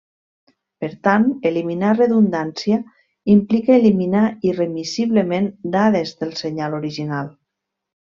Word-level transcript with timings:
Per 0.83 0.87
tant, 1.07 1.27
eliminar 1.49 1.91
redundància 1.99 2.81
implica 3.37 3.77
eliminar 3.79 4.27
irremissiblement 4.53 5.55
dades 5.81 6.21
del 6.25 6.39
senyal 6.45 6.81
original. 6.85 7.37